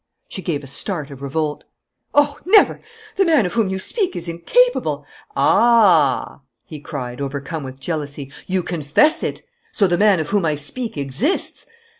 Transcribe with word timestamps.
She 0.27 0.41
gave 0.41 0.63
a 0.63 0.65
start 0.65 1.11
of 1.11 1.21
revolt. 1.21 1.63
"Oh, 2.15 2.39
never! 2.43 2.81
The 3.17 3.23
man 3.25 3.45
of 3.45 3.53
whom 3.53 3.69
you 3.69 3.77
speak 3.77 4.15
is 4.15 4.27
incapable" 4.27 5.05
"Ah," 5.35 6.39
he 6.65 6.79
cried, 6.79 7.21
overcome 7.21 7.63
with 7.63 7.79
jealousy, 7.79 8.31
"you 8.47 8.63
confess 8.63 9.21
it! 9.21 9.43
So 9.71 9.85
the 9.85 9.99
man 9.99 10.19
of 10.19 10.29
whom 10.29 10.43
I 10.43 10.55
speak 10.55 10.97
exists! 10.97 11.67